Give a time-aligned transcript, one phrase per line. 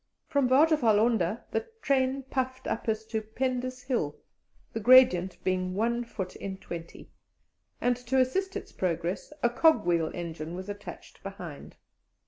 [0.27, 4.17] From Waterfall Onder the train puffed up a stupendous hill,
[4.73, 7.11] the gradient being one foot in twenty,
[7.79, 11.75] and to assist its progress a cogwheel engine was attached behind.